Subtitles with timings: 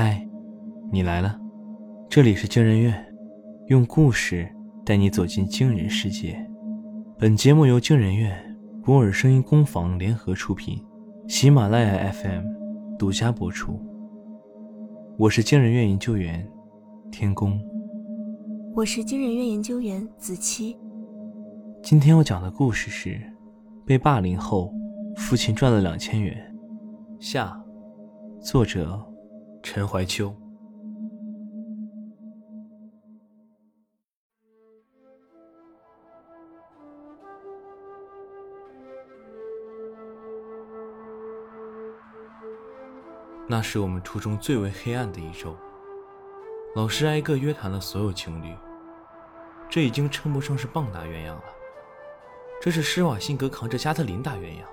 [0.00, 0.24] 嗨，
[0.92, 1.36] 你来了，
[2.08, 2.94] 这里是惊人院，
[3.66, 4.48] 用故事
[4.86, 6.38] 带你走进惊人世界。
[7.18, 10.80] 本节目由惊人院、博尔声音工坊联合出品，
[11.26, 12.44] 喜马拉雅 FM
[12.96, 13.84] 独家播出。
[15.16, 16.48] 我是惊人院研究员
[17.10, 17.60] 天宫，
[18.76, 20.78] 我是惊人院研究员子期。
[21.82, 23.20] 今天要讲的故事是
[23.84, 24.72] 被霸凌后，
[25.16, 26.36] 父亲赚了两千元。
[27.18, 27.60] 下，
[28.40, 29.04] 作者。
[29.70, 30.34] 陈怀秋，
[43.46, 45.54] 那是我们初中最为黑暗的一周。
[46.74, 48.56] 老师挨个约谈了所有情侣，
[49.68, 51.44] 这已经称不上是棒打鸳鸯了，
[52.58, 54.64] 这是施瓦辛格扛着加特林打鸳鸯。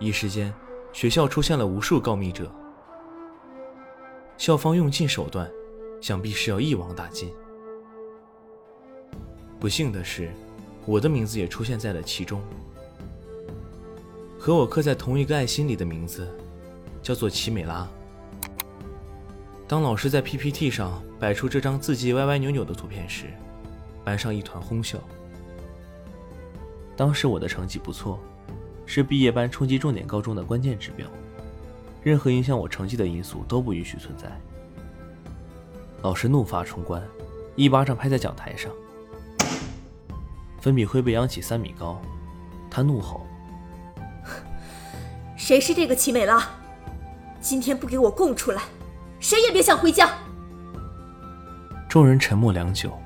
[0.00, 0.52] 一时间。
[0.92, 2.50] 学校出现了无数告密者，
[4.36, 5.48] 校方用尽手段，
[6.00, 7.32] 想必是要一网打尽。
[9.60, 10.32] 不幸的是，
[10.86, 12.42] 我的名字也出现在了其中。
[14.38, 16.26] 和我刻在同一个爱心里的名字，
[17.02, 17.86] 叫做齐美拉。
[19.66, 23.26] 当老师在 PPT 上摆出这张字迹歪歪扭扭的图片时，
[24.04, 24.98] 班上一团哄笑。
[26.96, 28.18] 当时我的成绩不错。
[28.90, 31.06] 是毕业班冲击重点高中的关键指标，
[32.02, 34.26] 任何影响我成绩的因素都不允许存在。
[36.00, 37.02] 老师怒发冲冠，
[37.54, 38.72] 一巴掌拍在讲台上，
[40.58, 42.00] 粉笔灰被扬起三米高，
[42.70, 43.26] 他怒吼
[45.36, 46.48] ：“谁是这个齐美拉？
[47.42, 48.62] 今天不给我供出来，
[49.20, 50.08] 谁也别想回家！”
[51.90, 52.98] 众人沉默良久，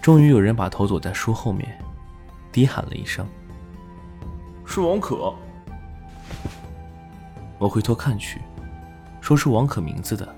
[0.00, 1.76] 终于有人把头躲在书后面，
[2.52, 3.26] 低喊了一声。
[4.70, 5.34] 是王可。
[7.58, 8.40] 我回头看去，
[9.20, 10.34] 说出王可名字的，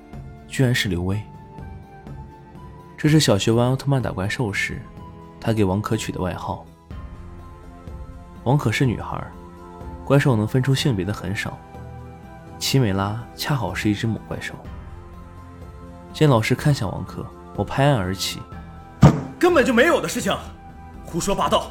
[0.49, 1.21] 居然是刘威。
[2.97, 4.81] 这是小学玩奥特曼打怪兽时，
[5.39, 6.65] 他给王可取的外号。
[8.45, 9.23] 王可是女孩，
[10.05, 11.59] 怪兽能分出性别的很少，
[12.59, 14.55] 奇美拉恰好是一只母怪兽。
[16.13, 18.41] 见老师看向王可，我拍案而起
[19.39, 20.35] ：“根本就没有的事情，
[21.05, 21.71] 胡说八道！”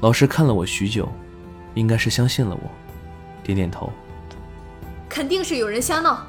[0.00, 1.08] 老师看了我许久，
[1.74, 2.70] 应该是相信了我，
[3.42, 3.92] 点点头。
[5.08, 6.24] 肯定是有人瞎闹。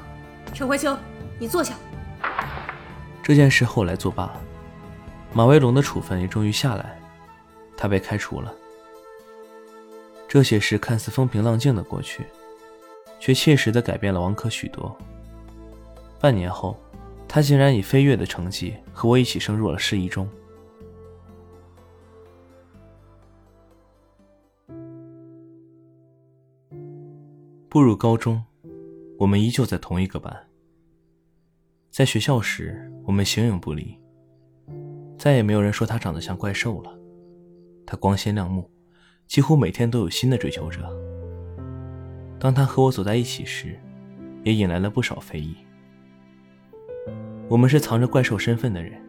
[0.52, 0.96] 陈怀秋，
[1.38, 1.74] 你坐下。
[3.22, 4.32] 这件事后来作罢，
[5.32, 6.98] 马威龙的处分也终于下来，
[7.76, 8.52] 他被开除了。
[10.26, 12.24] 这些事看似风平浪静的过去，
[13.20, 14.96] 却切实的改变了王可许多。
[16.18, 16.76] 半年后，
[17.28, 20.28] 他竟然以飞跃的成绩和我一起升入了市一中。
[27.70, 28.42] 步入高中，
[29.16, 30.36] 我们依旧在同一个班。
[31.88, 33.96] 在学校时，我们形影不离，
[35.16, 36.92] 再也没有人说他长得像怪兽了。
[37.86, 38.68] 他光鲜亮目，
[39.28, 40.80] 几乎每天都有新的追求者。
[42.40, 43.78] 当他和我走在一起时，
[44.42, 45.54] 也引来了不少非议。
[47.48, 49.00] 我们是藏着怪兽身份的人，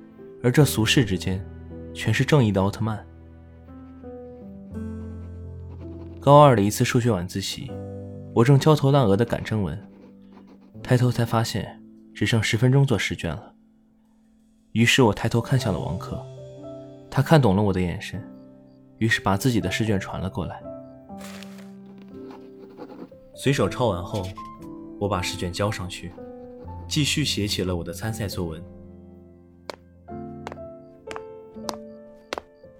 [0.44, 1.44] 而这俗世之间，
[1.96, 3.04] 全是正义的奥特曼。
[6.20, 7.72] 高二的一次数学晚自习。
[8.34, 9.78] 我正焦头烂额的赶正文，
[10.81, 11.81] 抬头才发现
[12.14, 13.53] 只剩十分钟做试卷了。
[14.72, 16.25] 于是我抬头看向了王珂，
[17.09, 18.25] 他看懂了我的眼神，
[19.00, 20.64] 于是把自己的试卷传了过来。
[23.36, 24.25] 随手抄完后，
[24.98, 26.13] 我把试卷交上去，
[26.88, 28.63] 继续写起了我的参赛作文。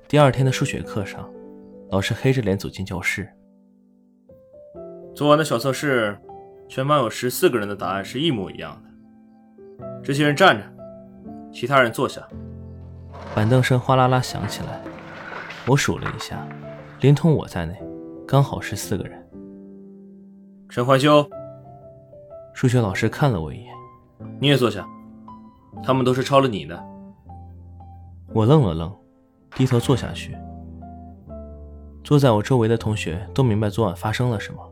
[0.08, 1.30] 第二天的数学课上，
[1.90, 3.30] 老师黑着脸走进教室。
[5.22, 6.18] 做完的小测试，
[6.68, 9.86] 全班有十四个人的答案是一模一样的。
[10.04, 10.64] 这些人站着，
[11.54, 12.28] 其他人坐下。
[13.36, 14.82] 板凳声哗啦啦响起来，
[15.68, 16.44] 我数了一下，
[17.02, 17.80] 连同我在内，
[18.28, 19.24] 刚好是四个人。
[20.68, 21.24] 陈怀修，
[22.56, 23.72] 数学老师看了我一眼，
[24.40, 24.84] 你也坐下。
[25.84, 26.84] 他们都是抄了你的。
[28.34, 28.92] 我愣了愣，
[29.52, 30.36] 低头坐下去。
[32.04, 34.68] 坐在我周围的同学都明白昨晚发生了什么。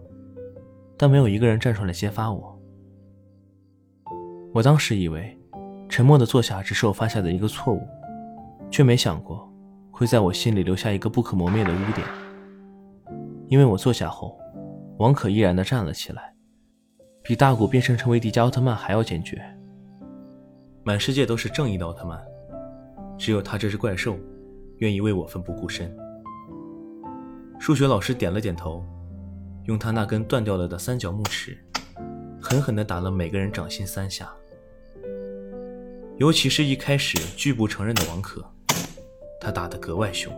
[1.02, 2.60] 但没有一个人站出来揭发我。
[4.54, 5.40] 我当时以为，
[5.88, 7.88] 沉默的坐下只是我犯下的一个错误，
[8.70, 9.50] 却没想过
[9.92, 12.06] 会在我心里留下一个不可磨灭的污点。
[13.48, 14.38] 因为我坐下后，
[14.98, 16.36] 王可毅然地站了起来，
[17.24, 19.42] 比大古变身成为迪迦奥特曼还要坚决。
[20.84, 22.22] 满世界都是正义的奥特曼，
[23.18, 24.18] 只有他这只怪兽，
[24.80, 25.96] 愿意为我奋不顾身。
[27.58, 28.84] 数学老师点了点头。
[29.66, 31.58] 用他那根断掉了的三角木尺，
[32.42, 34.32] 狠狠地打了每个人掌心三下。
[36.18, 38.44] 尤其是一开始拒不承认的王可，
[39.40, 40.34] 他打得格外凶。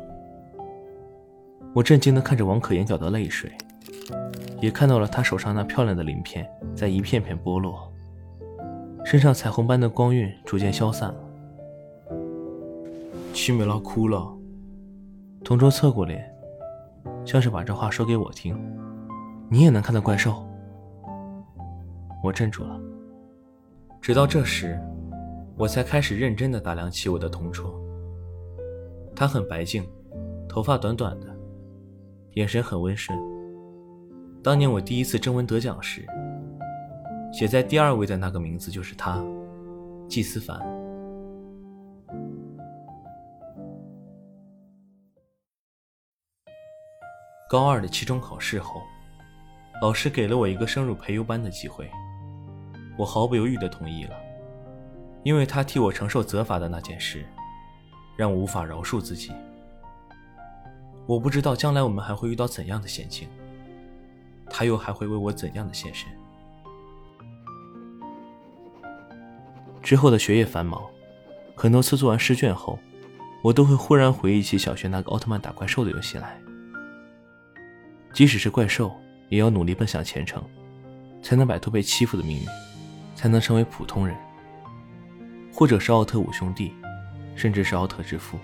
[1.73, 3.51] 我震惊地看着王可眼角的泪水，
[4.59, 7.91] 也看到了他手上那漂亮的鳞片在一片片剥落，
[9.05, 11.15] 身上彩虹般的光晕逐渐消散了。
[13.33, 14.31] 七美拉哭了，
[15.43, 16.29] 同桌侧过脸，
[17.25, 18.55] 像是把这话说给我听。
[19.51, 20.47] 你也能看到怪兽？
[22.23, 22.79] 我镇住了。
[24.01, 24.79] 直到这时。
[25.57, 27.79] 我才开始认真地打量起我的同桌。
[29.15, 29.87] 他很白净，
[30.49, 31.27] 头发短短的，
[32.31, 33.15] 眼神很温顺。
[34.41, 36.03] 当年我第一次征文得奖时，
[37.31, 39.23] 写在第二位的那个名字就是他，
[40.07, 40.59] 季思凡。
[47.47, 48.81] 高二的期中考试后，
[49.81, 51.89] 老师给了我一个升入培优班的机会，
[52.95, 54.15] 我毫不犹豫地同意了。
[55.23, 57.25] 因为他替我承受责罚的那件事，
[58.15, 59.31] 让我无法饶恕自己。
[61.07, 63.27] 我不知道将来我们还会遇到怎样的险境，
[64.51, 66.07] 他又还会为我怎样的献身。
[69.81, 70.79] 之后的学业繁忙，
[71.55, 72.77] 很多次做完试卷后，
[73.43, 76.39] 我都会忽然回忆起小学那个奥特曼打怪兽的游戏来。
[78.13, 78.95] 即使是怪兽，
[79.31, 80.43] 也要努力奔向前程，
[81.23, 82.45] 才能摆脱被欺负的命运，
[83.15, 84.13] 才能成为普通人。
[85.53, 86.73] 或者是奥特五兄弟，
[87.33, 88.37] 甚至是奥特之父，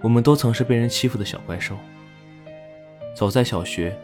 [0.00, 1.76] 我们都曾是被人欺负的小怪兽。
[3.16, 3.96] 早在小学，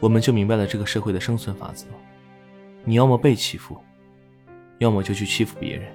[0.00, 1.84] 我们就明白了这个社会的生存法则：
[2.82, 3.78] 你要么被欺负，
[4.78, 5.92] 要么就去欺负别人。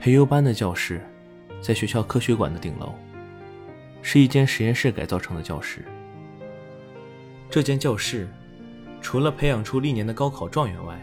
[0.00, 1.00] 培优班的教室
[1.62, 2.92] 在学校科学馆的顶楼，
[4.02, 5.82] 是一间实验室改造成的教室。
[7.52, 8.26] 这间教室
[9.02, 10.98] 除了培养出历年的高考状元外，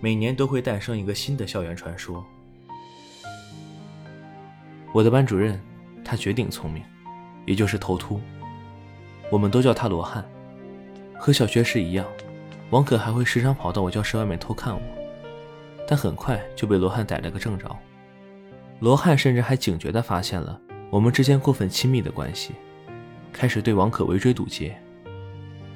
[0.00, 2.24] 每年都会诞生一个新的校园传说。
[4.92, 5.60] 我的班主任，
[6.04, 6.84] 他绝顶聪明，
[7.46, 8.20] 也就是头秃。
[9.28, 10.24] 我们都叫他罗汉。
[11.18, 12.06] 和小学时一样，
[12.70, 14.80] 王可还会时常跑到我教室外面偷看我，
[15.88, 17.76] 但很快就被罗汉逮了个正着。
[18.78, 22.52] 罗汉甚至还警觉地发现了我们之间过分亲密的关系，
[23.32, 24.80] 开始对王可围追堵截，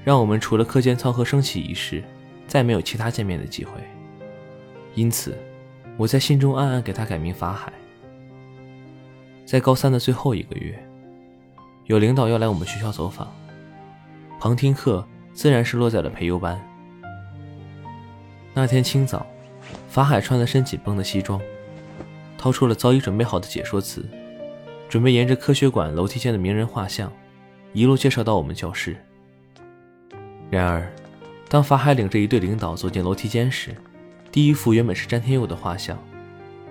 [0.06, 2.00] 让我们除了课间操和升旗仪式，
[2.46, 3.72] 再没有其他见面的机会。
[4.94, 5.36] 因此，
[5.96, 7.72] 我在心中暗暗给他改名法海。
[9.44, 10.80] 在高三的最后一个月，
[11.86, 13.34] 有领导要来我们学校走访，
[14.38, 16.56] 旁听课自然是落在了培优班。
[18.54, 19.26] 那天清早，
[19.88, 21.40] 法海穿了身紧绷的西装，
[22.38, 24.08] 掏出了早已准备好的解说词，
[24.88, 27.12] 准备沿着科学馆楼梯间的名人画像，
[27.72, 28.96] 一路介绍到我们教室。
[30.50, 30.90] 然而，
[31.48, 33.74] 当法海领着一队领导走进楼梯间时，
[34.30, 35.98] 第一幅原本是詹天佑的画像，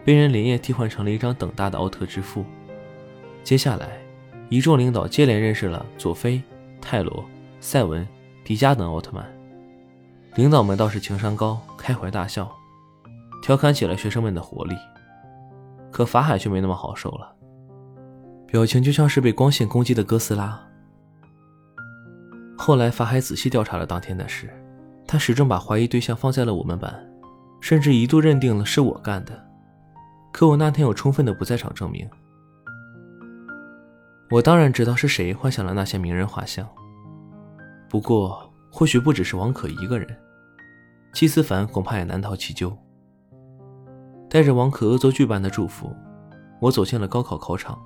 [0.04, 2.46] 被人连夜替换成了一张等大的奥特之父。
[3.44, 3.98] 接下来，
[4.50, 6.42] 一众领导接连认识了佐菲、
[6.80, 7.26] 泰罗、
[7.60, 8.08] 赛文、
[8.44, 9.26] 迪迦等奥特曼。
[10.36, 12.52] 领导们倒是情商高，开怀大笑，
[13.42, 14.76] 调侃起了学生们的活力。
[15.92, 17.34] 可法海却没那么好受了，
[18.48, 20.62] 表情就像是被光线攻击的哥斯拉。
[22.58, 24.50] 后来，法海仔细调查了当天的事，
[25.08, 26.94] 他始终把怀疑对象放在了我们班。
[27.62, 29.44] 甚至一度认定了是我干的，
[30.32, 32.08] 可我那天有充分的不在场证明。
[34.30, 36.68] 我当然知道是谁幻想了那些名人画像，
[37.90, 40.08] 不过或许不只是王可一个人，
[41.12, 42.78] 季思凡恐怕也难逃其咎。
[44.30, 45.92] 带着王可恶作剧般的祝福，
[46.60, 47.82] 我走进了高考考场。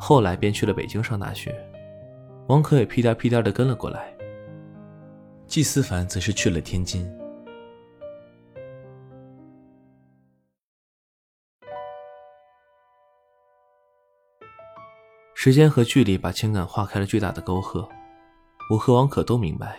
[0.00, 1.54] 后来便去了北京上大学，
[2.48, 4.12] 王可也屁颠屁颠的跟了过来。
[5.46, 7.10] 季思凡则是去了天津。
[15.34, 17.88] 时间和距离把情感划开了巨大的沟壑。
[18.70, 19.78] 我和王可都明白，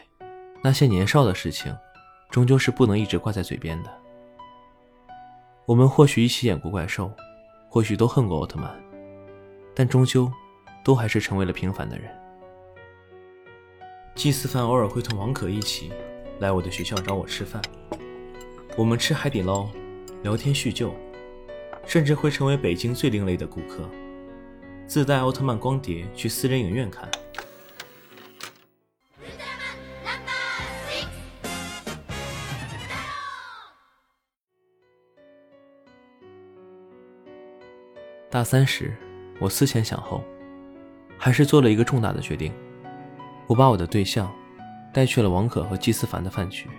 [0.62, 1.76] 那些年少的事情，
[2.30, 3.90] 终究是不能一直挂在嘴边的。
[5.66, 7.12] 我们或许一起演过怪兽，
[7.70, 8.70] 或许都恨过奥特曼，
[9.74, 10.30] 但终究，
[10.84, 12.23] 都还是成为了平凡的人。
[14.16, 15.92] 季思凡偶尔会同王可一起
[16.40, 17.62] 来我的学校找我吃饭，
[18.78, 19.68] 我们吃海底捞，
[20.22, 20.94] 聊天叙旧，
[21.86, 23.90] 甚至会成为北京最另类的顾客。
[24.88, 27.10] 自带奥特曼光碟去私人影院看。
[38.30, 38.96] 大三时，
[39.40, 40.24] 我思前想后，
[41.18, 42.52] 还是做了一个重大的决定，
[43.48, 44.32] 我把我的对象
[44.94, 46.70] 带去了王可和季思凡的饭局。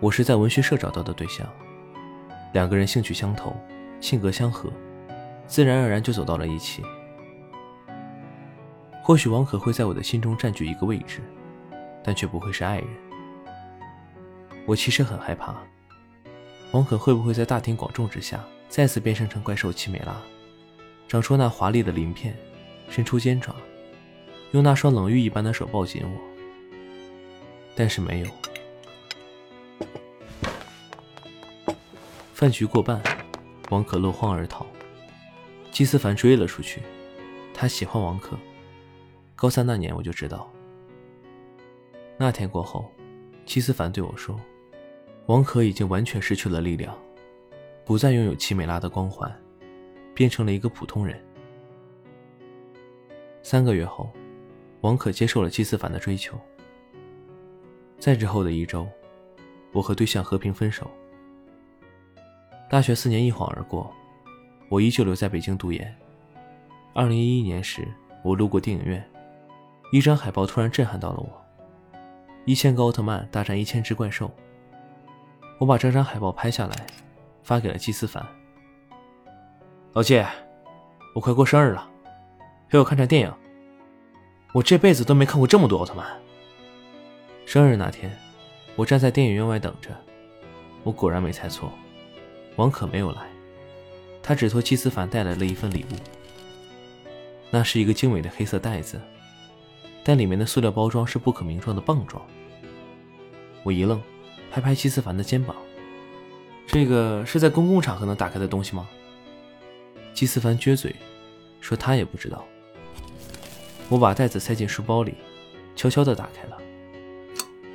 [0.00, 1.46] 我是在文学社找到的对象，
[2.52, 3.56] 两个人兴趣相投，
[4.00, 4.70] 性格相合，
[5.46, 6.82] 自然而然就走到了一起。
[9.02, 11.20] 或许王可会在我的心中占据一个位置，
[12.04, 12.88] 但却不会是爱人。
[14.66, 15.54] 我其实很害怕，
[16.72, 20.14] 王可会不会在大庭广众之下再次变身成怪兽奇美拉，
[21.08, 22.36] 长出那华丽的鳞片？
[22.88, 23.54] 伸出尖爪，
[24.52, 26.20] 用那双冷玉一般的手抱紧我，
[27.74, 28.26] 但是没有。
[32.32, 33.02] 饭局过半，
[33.70, 34.66] 王可落荒而逃，
[35.72, 36.82] 季思凡追了出去。
[37.54, 38.36] 他喜欢王可，
[39.34, 40.50] 高三那年我就知道。
[42.18, 42.90] 那天过后，
[43.46, 44.38] 季思凡对我说
[45.26, 46.94] ：“王可已经完全失去了力量，
[47.84, 49.34] 不再拥有奇美拉的光环，
[50.14, 51.18] 变成了一个普通人。”
[53.42, 54.10] 三个月后，
[54.86, 56.38] 王可接受了季思凡的追求。
[57.98, 58.86] 在之后的一周，
[59.72, 60.88] 我和对象和平分手。
[62.70, 63.92] 大学四年一晃而过，
[64.68, 65.92] 我依旧留在北京读研。
[66.94, 67.86] 二零一一年时，
[68.22, 69.04] 我路过电影院，
[69.90, 71.28] 一张海报突然震撼到了我：
[72.44, 74.30] 一千个奥特曼大战一千只怪兽。
[75.58, 76.86] 我把这张海报拍下来，
[77.42, 78.24] 发给了季思凡。
[79.94, 80.24] 老季，
[81.12, 81.90] 我快过生日了。
[82.68, 83.45] 陪我看场电影。
[84.56, 86.06] 我这辈子都没看过这么多奥特曼。
[87.44, 88.18] 生日那天，
[88.74, 89.90] 我站在电影院外等着。
[90.82, 91.70] 我果然没猜错，
[92.56, 93.20] 王可没有来。
[94.22, 95.96] 他只托季思凡带来了一份礼物。
[97.50, 98.98] 那是一个精美的黑色袋子，
[100.02, 102.24] 但里面的塑料包装是不可名状的棒状。
[103.62, 104.00] 我一愣，
[104.50, 105.54] 拍拍季思凡的肩膀
[106.66, 108.88] ：“这个是在公共场合能打开的东西吗？”
[110.14, 110.96] 季思凡撅嘴，
[111.60, 112.42] 说他也不知道。
[113.88, 115.14] 我把袋子塞进书包里，
[115.76, 116.58] 悄悄地打开了，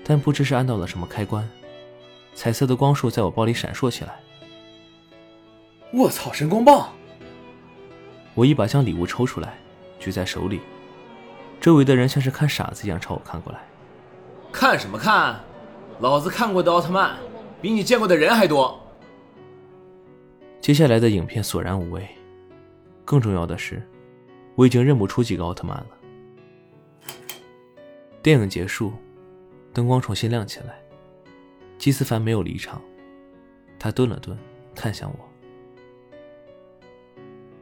[0.03, 1.47] 但不知是按到了什么开关，
[2.33, 4.19] 彩色的光束在我包里闪烁起来。
[5.93, 6.31] 我操！
[6.33, 6.89] 神光棒！
[8.33, 9.57] 我一把将礼物抽出来，
[9.99, 10.59] 举在手里，
[11.59, 13.59] 周围的人像是看傻子一样朝我看过来。
[14.51, 15.39] 看什么看？
[15.99, 17.15] 老子看过的奥特曼
[17.61, 18.77] 比你见过的人还多。
[20.59, 22.07] 接下来的影片索然无味，
[23.05, 23.81] 更重要的是，
[24.55, 25.87] 我已经认不出几个奥特曼了。
[28.23, 28.93] 电影结束，
[29.73, 30.79] 灯光重新亮起来。
[31.79, 32.79] 季思凡没有离场，
[33.79, 34.37] 他顿了顿，
[34.75, 35.27] 看向我。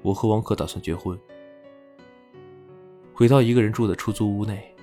[0.02, 1.18] 我和王可打算结婚。
[3.14, 4.76] 回到一个人住的出租屋内，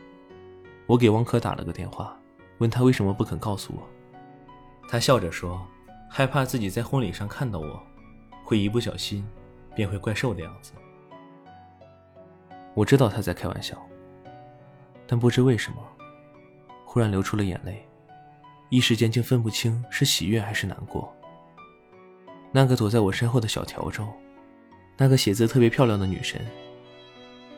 [0.86, 2.18] 我给王可打了个电话，
[2.56, 3.82] 问他为什么不肯告诉我。
[4.88, 5.62] 他笑着说
[6.08, 7.82] ：“害怕自己在婚礼上看到我，
[8.42, 9.26] 会一不小心
[9.74, 10.72] 变回怪兽的样子。”
[12.72, 13.86] 我知道他在开玩笑。
[15.06, 15.78] 但不知为什么，
[16.84, 17.86] 忽然流出了眼泪，
[18.68, 21.12] 一时间竟分不清是喜悦还是难过。
[22.52, 24.06] 那个躲在我身后的小笤帚，
[24.96, 26.40] 那个写字特别漂亮的女神，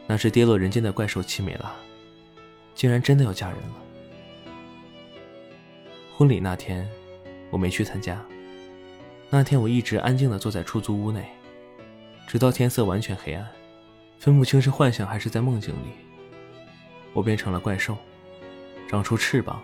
[0.07, 1.73] 那只跌落人间的怪兽奇美拉，
[2.75, 3.75] 竟然真的要嫁人了。
[6.17, 6.89] 婚礼那天，
[7.51, 8.21] 我没去参加。
[9.31, 11.29] 那天我一直安静地坐在出租屋内，
[12.27, 13.47] 直到天色完全黑暗，
[14.19, 16.08] 分不清是幻想还是在梦境里。
[17.13, 17.97] 我变成了怪兽，
[18.89, 19.63] 长出翅膀，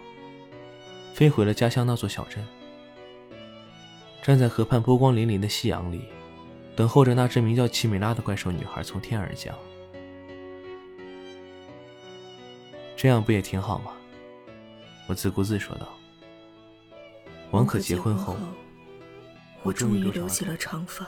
[1.12, 2.44] 飞回了家乡那座小镇。
[4.22, 6.04] 站在河畔波光粼粼的夕阳里，
[6.74, 9.54] 等候着那只名叫奇美拉的怪兽女孩从天而降。
[12.96, 13.92] 这样不也挺好吗？
[15.06, 15.86] 我自顾自说道。
[17.50, 18.34] 王可结婚后，
[19.62, 21.06] 我终于留起了长发。